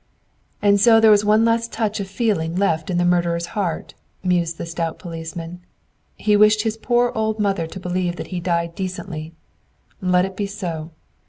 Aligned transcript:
"And 0.63 0.81
so 0.81 0.99
there 0.99 1.11
was 1.11 1.23
one 1.23 1.45
last 1.45 1.71
touch 1.71 1.99
of 1.99 2.07
feeling 2.07 2.55
left 2.55 2.89
in 2.89 2.97
the 2.97 3.05
murderer's 3.05 3.45
heart," 3.53 3.93
mused 4.23 4.57
the 4.57 4.65
stout 4.65 4.97
policeman. 4.97 5.59
"He 6.15 6.35
wished 6.35 6.63
his 6.63 6.75
poor 6.75 7.11
old 7.13 7.37
mother 7.37 7.67
to 7.67 7.79
believe 7.79 8.15
that 8.15 8.29
he 8.33 8.39
died 8.39 8.73
decently. 8.73 9.35
Let 10.01 10.25
it 10.25 10.35
be 10.35 10.47
so! 10.47 10.89